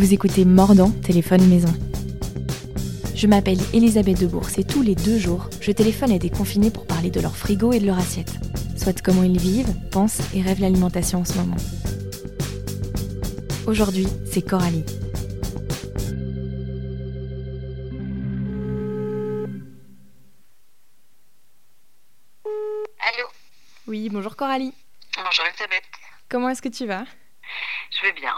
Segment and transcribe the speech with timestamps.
[0.00, 1.68] Vous écoutez Mordant, téléphone maison.
[3.14, 6.86] Je m'appelle Elisabeth Debourse et tous les deux jours, je téléphone à des confinés pour
[6.86, 8.32] parler de leur frigo et de leur assiette.
[8.78, 11.58] Soit comment ils vivent, pensent et rêvent l'alimentation en ce moment.
[13.66, 14.86] Aujourd'hui, c'est Coralie.
[23.00, 23.26] Allô?
[23.86, 24.72] Oui, bonjour Coralie.
[25.22, 25.84] Bonjour Elisabeth.
[26.30, 27.04] Comment est-ce que tu vas?
[27.90, 28.32] Je vais bien.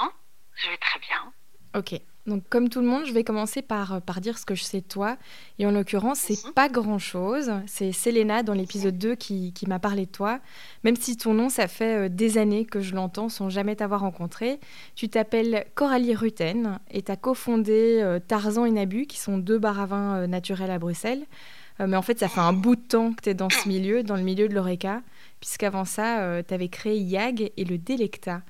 [0.57, 1.33] Je vais très bien.
[1.77, 2.01] Ok.
[2.25, 4.63] Donc comme tout le monde, je vais commencer par, euh, par dire ce que je
[4.63, 5.17] sais de toi.
[5.59, 6.53] Et en l'occurrence, c'est Mhm.
[6.53, 7.51] pas grand-chose.
[7.67, 10.39] C'est Selena dans l'épisode 2 qui, qui m'a parlé de toi.
[10.85, 14.03] Même si ton nom, ça fait euh, des années que je l'entends sans jamais t'avoir
[14.03, 14.61] rencontré.
[14.95, 19.59] Tu t'appelles Coralie Rutten et tu as cofondé euh, Tarzan et Nabu, qui sont deux
[19.59, 21.25] bars à vin naturels à Bruxelles.
[21.85, 24.05] Mais en fait, ça fait un bout de temps que tu es dans ce milieu,
[24.05, 25.03] dans le milieu de l'ORECA,
[25.41, 28.43] puisqu'avant ça, tu avais créé YAG et le Delecta.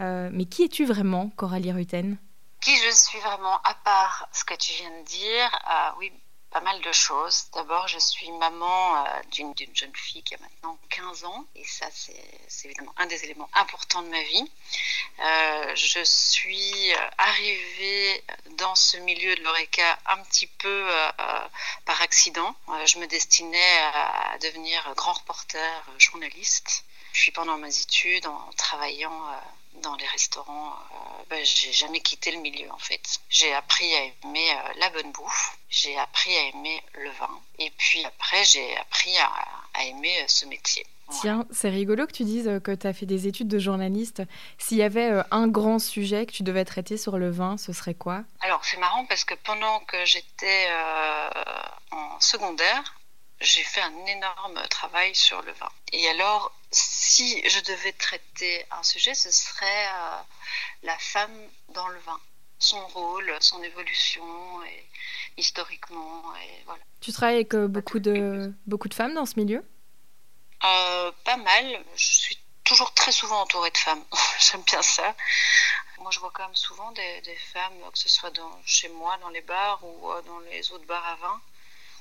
[0.00, 2.16] Euh, mais qui es-tu vraiment, Coralie Rutten?
[2.60, 6.12] Qui je suis vraiment, à part ce que tu viens de dire euh, Oui,
[6.50, 7.46] pas mal de choses.
[7.54, 11.46] D'abord, je suis maman euh, d'une jeune fille qui a maintenant 15 ans.
[11.54, 14.52] Et ça, c'est évidemment un des éléments importants de ma vie.
[15.20, 18.22] Euh, je suis arrivée
[18.58, 20.86] dans ce milieu de l'ORECA un petit peu
[21.86, 22.54] par accident.
[22.84, 26.84] Je me destinais à devenir grand reporter, journaliste.
[27.14, 29.18] Puis pendant mes études, en travaillant
[29.82, 33.00] dans les restaurants, euh, ben, j'ai jamais quitté le milieu en fait.
[33.28, 37.70] J'ai appris à aimer euh, la bonne bouffe, j'ai appris à aimer le vin, et
[37.78, 39.30] puis après j'ai appris à,
[39.74, 40.84] à aimer euh, ce métier.
[41.06, 41.20] Voilà.
[41.22, 44.22] Tiens, c'est rigolo que tu dises que tu as fait des études de journaliste.
[44.58, 47.94] S'il y avait un grand sujet que tu devais traiter sur le vin, ce serait
[47.94, 48.22] quoi?
[48.40, 50.68] Alors c'est marrant parce que pendant que j'étais
[51.90, 52.99] en secondaire,
[53.40, 55.70] j'ai fait un énorme travail sur le vin.
[55.92, 60.20] Et alors, si je devais traiter un sujet, ce serait euh,
[60.82, 62.20] la femme dans le vin.
[62.58, 64.86] Son rôle, son évolution, et
[65.38, 66.82] historiquement, et voilà.
[67.00, 69.66] Tu travailles avec euh, beaucoup, de, beaucoup de femmes dans ce milieu?
[70.64, 71.84] Euh, pas mal.
[71.96, 74.04] Je suis toujours très souvent entourée de femmes.
[74.38, 75.16] J'aime bien ça.
[76.00, 79.16] Moi, je vois quand même souvent des, des femmes, que ce soit dans, chez moi,
[79.18, 81.40] dans les bars ou dans les autres bars à vin,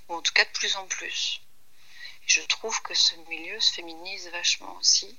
[0.09, 1.41] ou en tout cas de plus en plus.
[2.25, 5.17] Je trouve que ce milieu se féminise vachement aussi.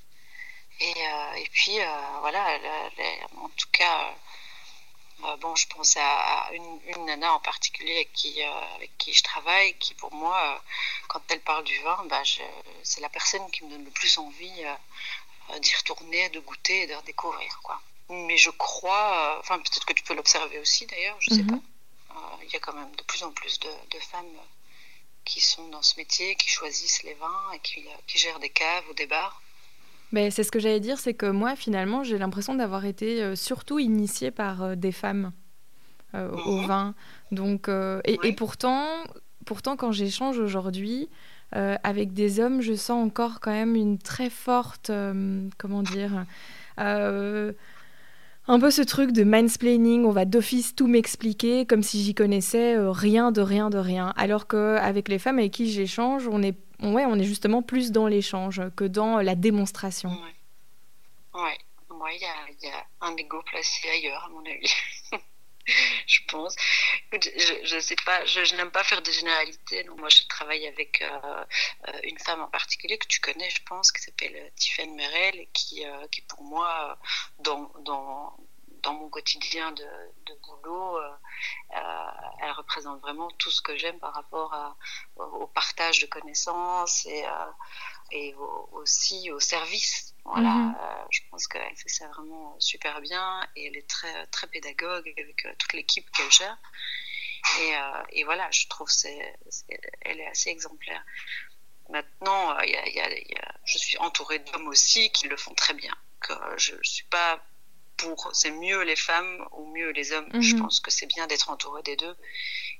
[0.80, 4.14] Et, euh, et puis, euh, voilà, la- la- en tout cas,
[5.24, 9.12] euh, bon, je pense à, à une, une nana en particulier avec qui, avec qui
[9.12, 10.62] je travaille, qui pour moi,
[11.08, 12.22] quand elle parle du vin, bah,
[12.82, 14.62] c'est la personne qui me donne le plus envie
[15.58, 17.60] d'y retourner, de goûter et de redécouvrir.
[17.62, 17.80] Quoi.
[18.08, 21.60] Mais je crois, enfin peut-être que tu peux l'observer aussi d'ailleurs, je sais Mhm.
[21.60, 22.38] pas.
[22.42, 24.40] Il y a quand même de plus en plus de, de femmes
[25.30, 28.48] qui sont dans ce métier, qui choisissent les vins et qui, euh, qui gèrent des
[28.48, 29.40] caves ou des bars.
[30.12, 33.36] Ben, C'est ce que j'allais dire, c'est que moi, finalement, j'ai l'impression d'avoir été euh,
[33.36, 35.32] surtout initiée par euh, des femmes
[36.14, 36.66] euh, au Mhm.
[36.66, 36.94] vin.
[37.30, 38.28] Donc, euh, et, Oui.
[38.28, 38.84] et pourtant,
[39.46, 41.08] pourtant, quand j'échange aujourd'hui
[41.54, 44.90] euh, avec des hommes, je sens encore quand même une très forte,
[45.58, 46.24] comment dire,
[48.50, 52.76] un peu ce truc de mansplaining, on va d'office tout m'expliquer comme si j'y connaissais
[52.76, 54.12] euh, rien de rien de rien.
[54.16, 58.08] Alors qu'avec les femmes avec qui j'échange, on est, ouais, on est justement plus dans
[58.08, 60.10] l'échange que dans la démonstration.
[60.10, 61.40] Ouais.
[61.42, 61.58] Ouais.
[62.12, 64.74] Il y a, y a un ego placé ailleurs, à mon avis.
[66.06, 66.56] je pense.
[67.12, 69.84] Je, n'aime pas faire des généralités.
[69.96, 71.44] Moi, je travaille avec euh,
[71.88, 75.46] euh, une femme en particulier que tu connais, je pense, qui s'appelle euh, Tiffaine Merel,
[75.52, 76.98] qui, euh, qui pour moi,
[77.40, 77.70] dans,
[78.82, 79.84] dans mon quotidien de,
[80.26, 81.10] de boulot, euh,
[81.76, 82.10] euh,
[82.42, 84.76] elle représente vraiment tout ce que j'aime par rapport à,
[85.16, 87.50] au, partage de connaissances et, euh,
[88.10, 90.14] et au- aussi au service.
[90.24, 90.76] Voilà, Mhm.
[91.10, 95.46] je pense qu'elle fait ça vraiment super bien et elle est très très pédagogue avec
[95.58, 96.56] toute l'équipe qu'elle gère.
[97.60, 97.72] Et,
[98.18, 101.02] et voilà, je trouve c'est c'est- elle est assez exemplaire.
[101.88, 105.10] Maintenant, il y a- il y a- il y a- je suis entourée d'hommes aussi
[105.10, 105.92] qui le font très bien.
[106.58, 107.42] Je ne suis pas
[108.00, 110.28] pour c'est mieux les femmes ou mieux les hommes.
[110.40, 110.62] Je Mhm.
[110.62, 112.16] pense que c'est bien d'être entouré des deux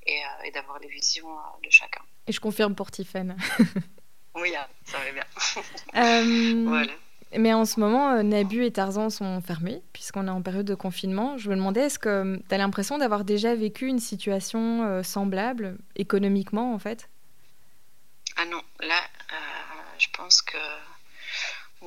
[0.06, 2.02] et, euh, et d'avoir les visions euh, de chacun.
[2.26, 3.36] Et je confirme pour Tiffen.
[4.36, 5.24] Oui, ah, ça va bien.
[5.96, 6.92] Euh, Voilà.
[7.36, 11.36] Mais en ce moment, Nabu et Tarzan sont fermés, puisqu'on est en période de confinement.
[11.38, 16.72] Je me demandais, est-ce que tu as l'impression d'avoir déjà vécu une situation semblable, économiquement
[16.74, 17.08] en fait?
[18.36, 19.00] Ah non, là,
[19.32, 19.36] euh,
[19.98, 20.58] je pense que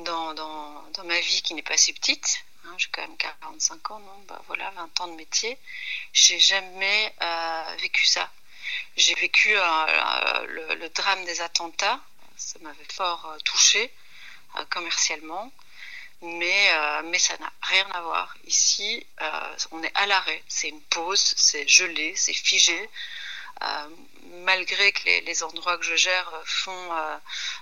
[0.04, 3.90] dans, dans, dans ma vie qui n'est pas si petite, hein, j'ai quand même 45
[3.90, 5.58] ans, non, bah voilà, 20 ans de métier,
[6.12, 8.30] j'ai jamais euh, vécu ça.
[8.96, 12.00] J'ai vécu euh, euh, le, drame des attentats,
[12.36, 13.92] ça m'avait fort touché
[14.70, 15.52] commercialement,
[16.22, 16.70] Mais,
[17.04, 18.36] mais ça n'a rien à voir.
[18.44, 19.04] Ici,
[19.72, 20.42] on est à l'arrêt.
[20.48, 22.88] C'est une pause, c'est gelé, c'est figé.
[23.62, 23.88] Euh,
[24.42, 27.16] malgré que les, endroits que je gère font, euh,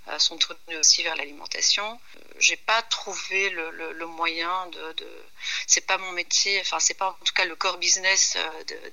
[0.08, 2.00] euh, sont tournés aussi vers l'alimentation,
[2.38, 5.24] j'ai pas trouvé le, moyen de, de
[5.66, 8.36] c'est pas mon métier, enfin c'est pas en tout cas le core business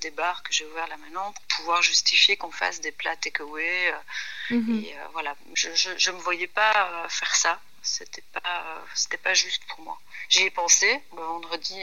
[0.01, 3.93] des bars que j'ai ouvert là maintenant pour pouvoir justifier qu'on fasse des plats takeaway.
[4.49, 4.83] Mhm.
[4.85, 7.59] Et voilà, je, je, me voyais pas faire ça.
[7.81, 9.97] C'était pas, c'était pas juste pour moi.
[10.29, 11.81] J'y ai pensé le vendredi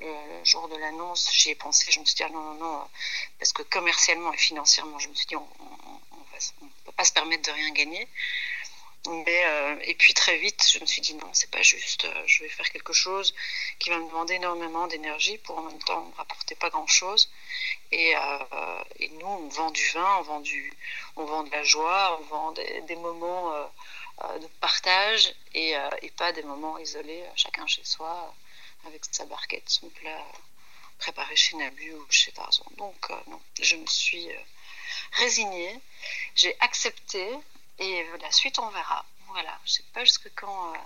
[0.00, 2.88] le jour de l'annonce, j'y ai pensé, je me suis dit, ah non, non, non,
[3.38, 7.48] parce que commercialement et financièrement, je me suis dit, on ne peut pas se permettre
[7.48, 8.08] de rien gagner.
[9.06, 12.42] Mais, euh, et puis très vite, je me suis dit, non, c'est pas juste, je
[12.42, 13.34] vais faire quelque chose
[13.78, 17.30] qui va me demander énormément d'énergie pour en même temps ne rapporter pas grand-chose.
[17.92, 20.72] Et, euh, et, nous, on vend du vin, on vend, du,
[21.16, 26.32] on vend de la joie, on vend des, moments euh, de partage et, et, pas
[26.32, 28.34] des moments isolés, chacun chez soi
[28.84, 30.24] avec sa barquette, son plat
[30.98, 32.64] préparé chez Nabu ou chez Tarzan.
[32.76, 34.40] Donc, euh, non, je me suis euh,
[35.12, 35.80] résignée,
[36.34, 37.28] j'ai accepté
[37.78, 39.04] et la suite, on verra.
[39.28, 40.78] Voilà, je sais pas jusque quand euh,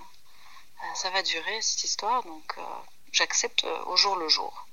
[0.95, 2.57] ça va durer cette histoire, donc
[3.13, 4.67] j'accepte au jour le jour.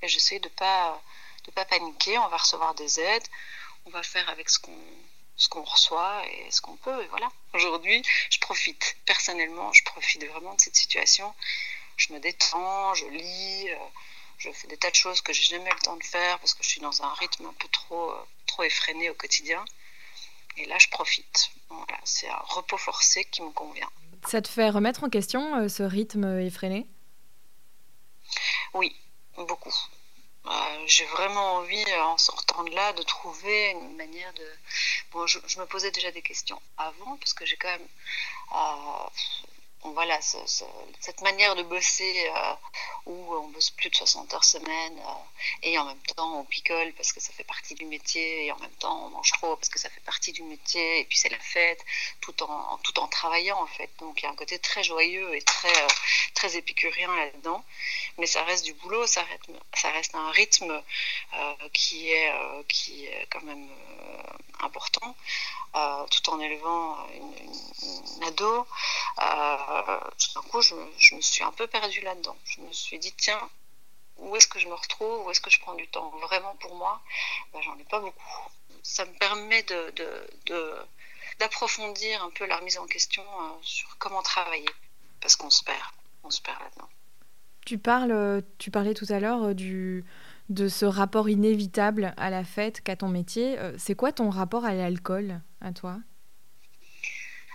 [0.00, 1.00] Et j'essaie de pas
[1.44, 2.18] de pas paniquer.
[2.18, 3.26] On va recevoir des aides,
[3.84, 4.78] on va faire avec ce qu'on
[5.36, 7.02] ce qu'on reçoit et ce qu'on peut.
[7.02, 7.28] Et voilà.
[7.52, 11.34] Aujourd'hui, je profite personnellement, je profite vraiment de cette situation
[12.02, 13.76] je me détends, je lis, euh,
[14.38, 16.62] je fais des tas de choses que j'ai jamais le temps de faire parce que
[16.62, 19.64] je suis dans un rythme un peu trop, euh, trop effréné au quotidien.
[20.56, 21.50] Et là, je profite.
[21.68, 23.88] Voilà, c'est un repos forcé qui me convient.
[24.26, 26.86] Ça te fait remettre en question euh, ce rythme effréné?
[28.74, 28.94] Oui,
[29.36, 29.74] beaucoup.
[30.86, 34.46] j'ai vraiment envie, en sortant de là, de trouver une manière de.
[35.12, 37.88] Bon, je, me posais déjà des questions avant, parce que j'ai quand même
[39.84, 42.54] voilà, cette manière de bosser euh,
[43.06, 45.12] où on bosse plus de 60 heures semaine euh,
[45.62, 48.58] et en même temps on picole parce que ça fait partie du métier et en
[48.58, 51.28] même temps on mange trop parce que ça fait partie du métier et puis c'est
[51.28, 51.84] la fête
[52.20, 53.90] tout en, tout en travaillant en fait.
[53.98, 55.88] Donc il y a un côté très joyeux et très, euh,
[56.34, 57.64] très épicurien là-dedans.
[58.18, 60.82] Mais ça reste du boulot, ça reste, un rythme
[61.72, 62.32] qui, est,
[62.68, 63.68] qui est quand même
[64.60, 65.16] important
[66.10, 68.66] tout en élevant une, ado
[70.18, 70.74] tout d'un coup, je,
[71.14, 72.36] me suis un peu perdue là-dedans.
[72.98, 73.50] Dit, tiens,
[74.18, 76.74] où est-ce que je me retrouve Où est-ce que je prends du temps vraiment pour
[76.76, 77.00] moi?
[77.52, 78.50] Ben, J'en ai pas beaucoup.
[78.82, 79.92] Ça me permet de,
[81.38, 84.68] d'approfondir un peu la remise en question euh, sur comment travailler,
[85.20, 85.78] parce qu'on se perd,
[86.24, 86.88] on se perd là-dedans.
[87.64, 90.04] Tu parles, tu parlais tout à l'heure euh, du
[90.48, 93.58] de ce rapport inévitable à la fête qu'a ton métier.
[93.58, 95.98] Euh, c'est quoi ton rapport à l'alcool, à toi?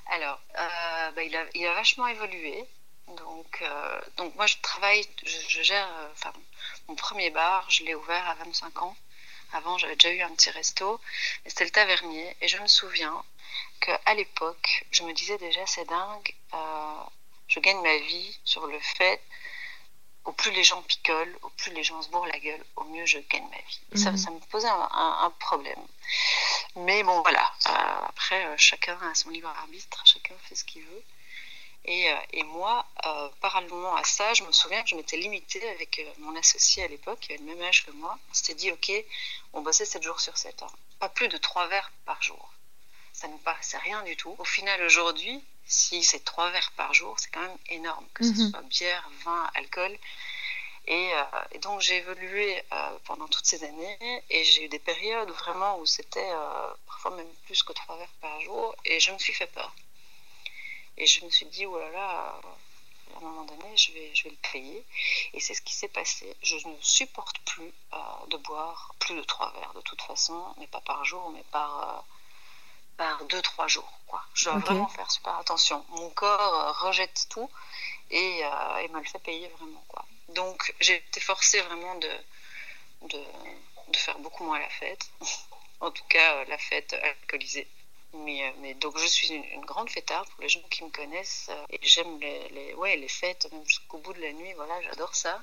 [0.09, 2.63] Alors, euh, bah, il, a, il, a, vachement évolué.
[3.07, 6.33] Donc, euh, donc moi, je travaille, je, gère, euh, enfin,
[6.87, 8.95] mon premier bar, je l'ai ouvert à 25 ans.
[9.53, 10.99] Avant, j'avais déjà eu un petit resto,
[11.45, 12.35] c'était le Tavernier.
[12.41, 13.23] Et je me souviens
[13.79, 16.35] qu'à l'époque, je me disais déjà, c'est dingue,
[17.47, 19.21] je gagne ma vie sur le fait
[20.27, 23.05] au plus les gens picolent, au plus les gens se bourrent la gueule, au mieux
[23.05, 24.03] je gagne ma vie.
[24.03, 24.17] ça, mhm.
[24.17, 25.81] ça, me posait un, problème.
[26.75, 27.49] Mais bon, voilà.
[27.67, 31.03] Euh, après, euh, chacun a son libre arbitre, chacun fait ce qu'il veut.
[31.87, 32.85] Et, euh, et moi,
[33.41, 37.19] parallèlement à ça, je me souviens que je m'étais limitée avec mon associé à l'époque,
[37.21, 38.17] qui avait le même âge que moi.
[38.29, 38.91] On s'était dit, OK,
[39.53, 40.63] on bossait 7 jours sur 7.
[40.63, 40.67] Hein.
[40.99, 42.53] Pas plus de 3 verres par jour.
[43.13, 44.35] Ça ne nous paraissait rien du tout.
[44.37, 48.29] Au final, aujourd'hui, si c'est trois verres par jour, c'est quand même énorme, que ce
[48.29, 48.51] mhm.
[48.51, 49.97] soit bière, vin, alcool.
[50.87, 55.29] Et, euh, donc j'ai évolué euh, pendant toutes ces années et j'ai eu des périodes
[55.31, 59.17] vraiment où c'était euh, parfois même plus que trois verres par jour et je me
[59.17, 59.75] suis fait peur.
[60.97, 62.41] Et je me suis dit, oh là là,
[63.15, 64.85] à un moment donné, je vais, je vais le payer.
[65.33, 66.35] Et c'est ce qui s'est passé.
[66.41, 67.73] Je ne supporte plus
[68.29, 72.03] de boire plus de trois verres de toute façon, mais pas par jour, mais par
[72.97, 73.91] par deux, trois jours.
[74.07, 74.21] Quoi.
[74.33, 75.85] Je dois vraiment faire super attention.
[75.89, 77.49] Mon corps euh, rejette tout
[78.09, 79.83] et, euh, me le fait payer vraiment.
[79.87, 80.03] Quoi.
[80.29, 82.11] Donc j'ai été forcée vraiment de,
[83.03, 83.23] de,
[83.89, 85.09] de, faire beaucoup moins la fête.
[85.79, 87.67] en tout cas, euh, la fête alcoolisée.
[88.13, 91.79] Mais, mais, donc je suis une, grande fêtarde pour les gens qui me connaissent et
[91.81, 95.41] j'aime les, les, ouais, les fêtes même jusqu'au bout de la nuit, voilà, j'adore ça.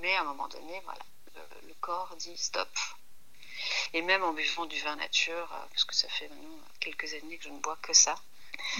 [0.00, 1.00] Mais à un moment donné, voilà,
[1.66, 2.68] le corps dit stop,
[3.92, 7.36] et même en buvant du vin nature, euh, parce que ça fait maintenant quelques années
[7.36, 8.14] que je ne bois que ça.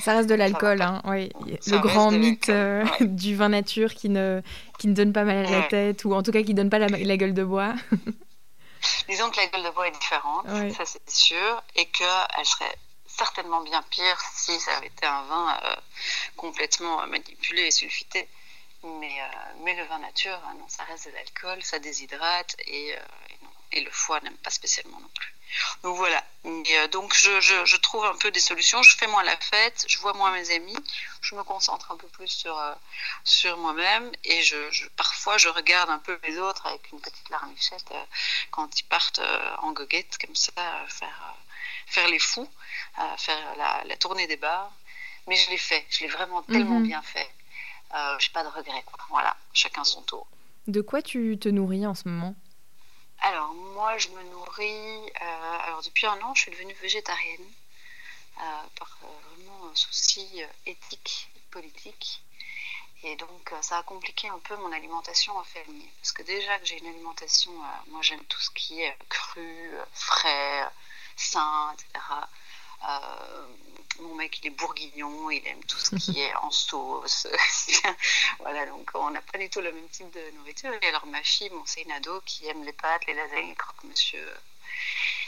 [0.03, 1.31] Ça reste de l'alcool, hein, oui.
[1.45, 4.43] le grand mythe euh, du vin nature qui ne,
[4.79, 6.71] qui ne donne pas mal à la tête, ou en tout cas qui ne donne
[6.71, 7.75] pas la, gueule de bois.
[9.09, 12.77] Disons que la gueule de bois est différente, ça c'est sûr, et qu'elle serait
[13.25, 15.61] certainement bien pire si ça avait été un vin
[16.37, 18.29] complètement manipulé et sulfité.
[18.83, 19.17] Mais,
[19.62, 22.95] mais le vin nature, non, ça reste de l'alcool, ça déshydrate et,
[23.73, 25.35] et le foie n'aime pas spécialement non plus.
[25.83, 26.25] Donc voilà.
[26.47, 28.83] Euh, donc je, je, trouve un peu des solutions.
[28.83, 30.77] Je fais moins la fête, je vois moins mes amis,
[31.21, 32.75] je me concentre un peu plus sur, euh,
[33.25, 34.57] sur moi-même et je,
[34.97, 38.05] parfois je regarde un peu les autres avec une petite larmichette euh,
[38.50, 39.21] quand ils partent
[39.59, 40.53] en goguette comme ça,
[40.89, 41.35] faire,
[41.87, 42.49] faire les fous,
[43.16, 44.73] faire la, la, tournée des bars.
[45.26, 46.87] Mais je l'ai fait, je l'ai vraiment tellement mhm.
[46.87, 47.30] bien fait.
[47.94, 48.85] Euh, j'ai pas de regrets.
[49.09, 50.26] Voilà, chacun son tour.
[50.66, 52.35] De quoi tu te nourris en ce moment?
[53.23, 55.11] Alors, moi, je me nourris.
[55.20, 57.52] Euh, alors, depuis un an, je suis devenue végétarienne
[58.38, 62.23] euh, par euh, vraiment un souci éthique, politique.
[63.02, 65.88] Et donc, ça a compliqué un peu mon alimentation en famille.
[66.00, 67.52] Parce que déjà que j'ai une alimentation,
[67.88, 70.68] moi, j'aime tout ce qui est cru, frais,
[71.16, 72.04] sain, etc.
[72.88, 73.46] Euh,
[74.00, 77.26] mon mec, il est bourguignon, il aime tout ce qui est en sauce.
[78.38, 80.72] voilà, donc on n'a pas du tout le même type de nourriture.
[80.80, 83.54] Et alors ma fille, mon c'est une ado qui aime les pâtes, les lasagnes, les
[83.54, 84.26] croque-monsieur.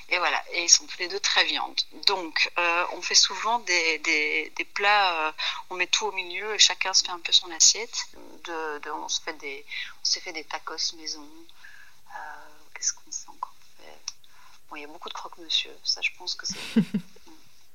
[0.08, 1.80] Et voilà, et ils sont tous les deux très viandes.
[2.06, 5.32] Donc, euh, on fait souvent des, des, plats, euh,
[5.70, 8.08] on met tout au milieu et chacun se fait un peu son assiette.
[8.44, 9.64] De, on se fait des,
[10.02, 11.26] on s'est fait des tacos maison.
[12.74, 14.14] Qu'est-ce qu'on s'est encore fait?
[14.68, 15.70] Bon, il y a beaucoup de croque-monsieur.
[15.84, 16.54] Ça, je pense que c'est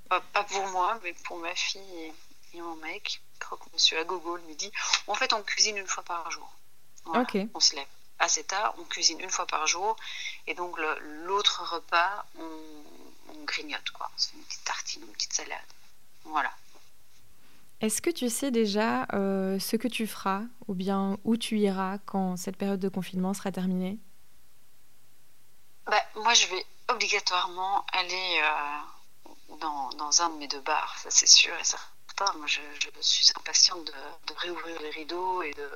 [0.08, 2.14] pas, pour moi, mais pour ma fille
[2.54, 3.22] et, mon mec.
[3.40, 4.72] Croque monsieur Agogo me dit
[5.06, 6.52] en fait, on cuisine une fois par jour.
[7.06, 7.86] On se lève
[8.20, 9.96] assez tard, on cuisine une fois par jour,
[10.48, 10.78] et donc
[11.26, 14.12] l'autre repas, on, grignote, quoi.
[14.18, 15.60] Fait une petite tartine, une petite salade.
[16.26, 16.52] Voilà.
[17.80, 22.00] Est-ce que tu sais déjà euh, ce que tu feras, ou bien où tu iras
[22.00, 24.00] quand cette période de confinement sera terminée?
[25.86, 28.80] Bah, Moi, je vais obligatoirement aller euh,
[29.60, 32.34] dans, un de mes deux bars, ça c'est sûr et certain.
[32.38, 32.62] Moi, je,
[33.00, 35.70] suis impatiente de, réouvrir les rideaux et de,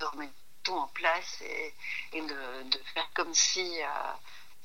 [0.00, 0.32] remettre
[0.62, 1.74] tout en place et,
[2.12, 4.12] de, faire comme si euh,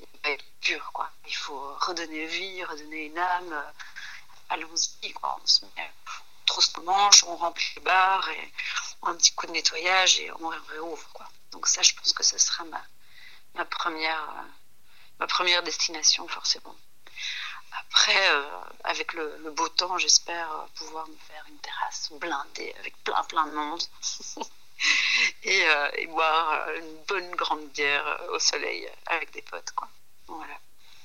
[0.00, 0.90] il être pur.
[0.92, 1.10] Quoi.
[1.26, 3.72] Il faut redonner vie, redonner une âme.
[4.50, 5.12] Allons-y.
[5.22, 5.92] On se met,
[6.46, 8.28] trop se mange, on remplit les bars
[9.02, 11.08] un petit coup de nettoyage et on réouvre.
[11.12, 11.28] Quoi.
[11.52, 13.66] Donc ça, je pense que ce sera ma
[15.26, 16.76] première destination, forcément.
[17.72, 18.42] Après, euh,
[18.84, 23.46] avec le, beau temps, j'espère euh, pouvoir me faire une terrasse blindée avec plein plein
[23.46, 23.80] de monde
[25.46, 29.72] euh, et, boire une bonne grande bière au soleil avec des potes.
[29.74, 29.88] Quoi.
[30.28, 30.54] Voilà.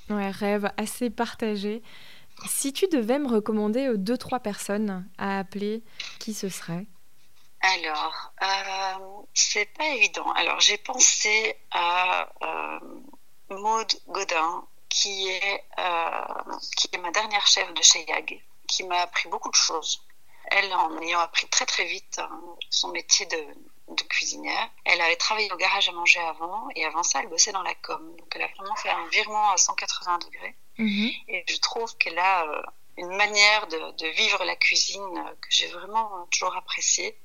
[0.10, 1.82] Ouais, rêve assez partagé.
[2.48, 5.84] Si tu devais me recommander deux, trois personnes à appeler,
[6.20, 6.86] qui ce serait?
[7.62, 8.34] Alors,
[9.34, 10.32] c'est pas évident.
[10.32, 12.28] Alors, j'ai pensé à
[13.50, 19.00] Maude Godin, qui est, euh, qui est ma dernière chef de chez YAG, qui m'a
[19.00, 20.06] appris beaucoup de choses.
[20.48, 23.38] Elle, en ayant appris très très vite hein, son métier de,
[23.96, 27.54] de, cuisinière, elle avait travaillé au garage à manger avant, et avant ça, elle bossait
[27.54, 28.16] dans la com.
[28.18, 30.56] Donc elle a vraiment fait un virement à 180 degrés.
[30.78, 31.12] Mhm.
[31.30, 32.62] Et je trouve qu'elle a euh,
[32.98, 37.18] une manière de, de, vivre la cuisine euh, que j'ai vraiment toujours appréciée,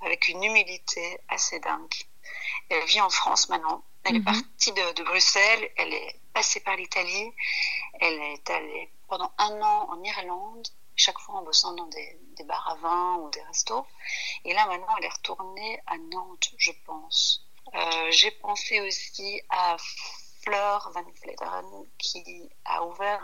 [0.00, 1.94] avec une humilité assez dingue.
[2.70, 3.84] Elle vit en France maintenant.
[4.04, 4.24] Elle est mhm.
[4.24, 7.32] partie de, de, Bruxelles, elle est passée par l'Italie,
[8.00, 10.66] elle est allée pendant un an en Irlande,
[10.96, 13.86] chaque fois en bossant dans des, des, bars à vin ou des restos.
[14.44, 17.46] Et là maintenant, elle est retournée à Nantes, je pense.
[17.74, 19.76] Euh, J'ai pensé aussi à
[20.42, 23.22] Fleur Van Vlederen qui a ouvert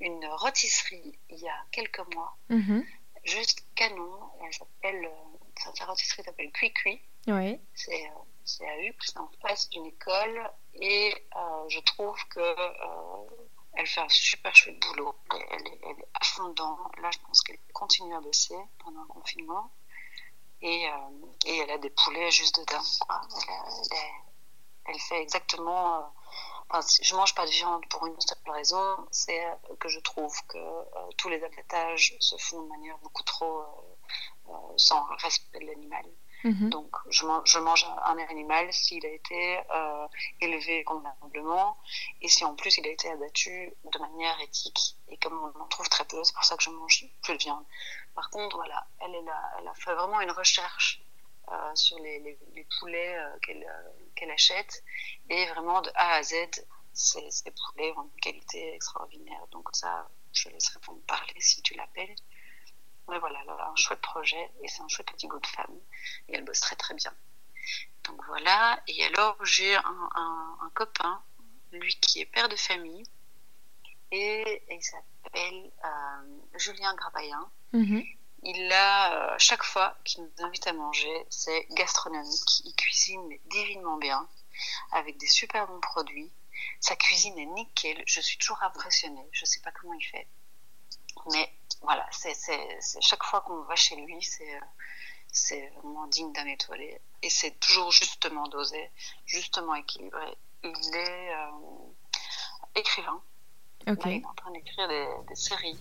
[0.00, 2.84] une rôtisserie il y a quelques mois, mhm.
[3.24, 4.30] juste canon.
[4.44, 7.00] Elle s'appelle, euh, sa rôtisserie s'appelle Cui Cui.
[7.26, 7.60] Oui.
[7.74, 12.40] C'est euh, c'est à Uccle, c'est en face d'une école, et euh, je trouve que
[12.40, 15.14] euh, elle fait un super chouette boulot.
[15.50, 16.54] Elle, est, à fond.
[17.00, 19.70] Là, je pense qu'elle continue à bosser pendant le confinement.
[20.60, 20.92] Et, euh,
[21.46, 22.82] elle a des poulets juste dedans.
[24.86, 26.12] Elle, fait exactement.
[26.68, 29.44] Enfin, je mange pas de viande pour une seule raison, c'est
[29.78, 30.58] que je trouve que
[31.16, 33.62] tous les abattages se font de manière beaucoup trop
[34.76, 36.04] sans respect de l'animal.
[36.44, 36.70] Mhm.
[36.70, 37.24] Donc, je,
[37.58, 40.08] mange un animal s'il a été euh,
[40.40, 41.76] élevé convenablement
[42.20, 44.96] et si en plus il a été abattu de manière éthique.
[45.08, 47.38] Et comme on en trouve très peu, c'est pour ça que je mange plus de
[47.38, 47.64] viande.
[48.14, 51.02] Par contre, voilà, elle, elle, a, fait vraiment une recherche
[51.50, 52.38] euh, sur les,
[52.80, 53.38] poulets euh,
[54.14, 54.82] qu'elle achète
[55.28, 56.34] et vraiment de A à Z,
[56.92, 59.46] ces, ces poulets ont une qualité extraordinaire.
[59.50, 62.14] Donc ça, je laisserai pour me parler si tu l'appelles.
[63.12, 65.78] Mais voilà, elle a un chouette projet et c'est un chouette petit goût de femme.
[66.28, 67.12] Et elle bosse très très bien.
[68.04, 68.82] Donc voilà.
[68.88, 71.22] Et alors, j'ai un, un, copain,
[71.72, 73.04] lui qui est père de famille,
[74.12, 75.70] et il s'appelle
[76.54, 77.50] Julien Grabayen.
[77.74, 78.02] Mhm.
[78.44, 82.60] Il a, chaque fois qu'il nous invite à manger, c'est gastronomique.
[82.64, 84.26] Il cuisine divinement bien,
[84.92, 86.32] avec des super bons produits.
[86.80, 88.02] Sa cuisine est nickel.
[88.06, 89.28] Je suis toujours impressionnée.
[89.32, 90.26] Je ne sais pas comment il fait.
[91.30, 91.52] Mais
[91.82, 92.34] voilà, c'est
[93.00, 94.60] chaque fois qu'on va chez lui, c'est
[95.32, 97.00] c'est vraiment digne d'un étoilé.
[97.22, 98.90] Et c'est toujours justement dosé,
[99.24, 100.36] justement équilibré.
[100.62, 101.50] Il est euh,
[102.74, 103.20] écrivain.
[103.86, 105.78] il est en train d'écrire des, séries.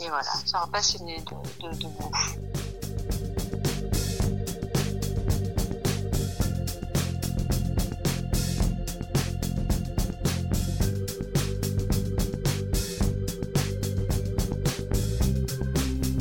[0.00, 2.63] Et voilà, c'est un passionné de, de, de bouffe.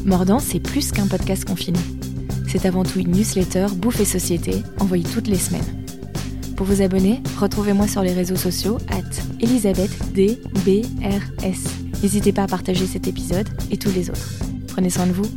[0.05, 1.79] Mordant, c'est plus qu'un podcast confiné.
[2.48, 5.86] C'est avant tout une newsletter Bouffe et Société envoyée toutes les semaines.
[6.57, 9.01] Pour vous abonner, retrouvez-moi sur les réseaux sociaux at
[9.39, 10.38] elisabethdbrs.
[12.01, 14.39] N'hésitez pas à partager cet épisode et tous les autres.
[14.67, 15.29] Prenez soin de vous